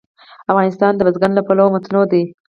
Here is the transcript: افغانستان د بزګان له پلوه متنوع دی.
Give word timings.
افغانستان 0.51 0.91
د 0.95 0.99
بزګان 1.07 1.31
له 1.35 1.41
پلوه 1.47 1.71
متنوع 1.73 2.05
دی. 2.11 2.23